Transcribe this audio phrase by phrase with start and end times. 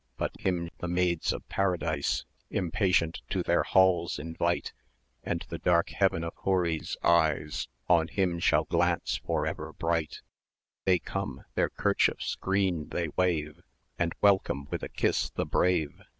[0.17, 4.73] But him the maids of Paradise Impatient to their halls invite,
[5.25, 10.23] 740 And the dark heaven of Houris' eyes On him shall glance for ever bright;
[10.85, 13.61] They come their kerchiefs green they wave,
[13.99, 16.01] And welcome with a kiss the brave!